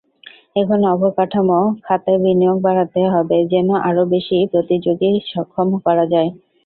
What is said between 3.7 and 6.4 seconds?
আরও বেশি প্রতিযোগীসক্ষম করা যায়।